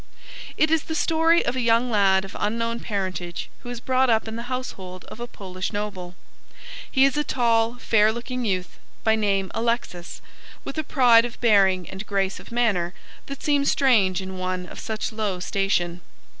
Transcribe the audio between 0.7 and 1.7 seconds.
is the story of a